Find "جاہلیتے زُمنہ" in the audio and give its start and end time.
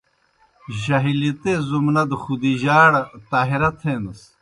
0.81-2.03